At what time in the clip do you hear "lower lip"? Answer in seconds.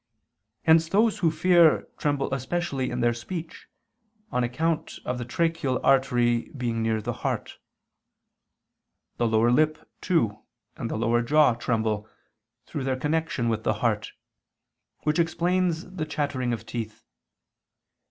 9.27-9.77